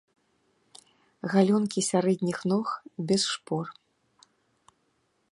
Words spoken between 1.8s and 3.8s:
сярэдніх ног без шпор.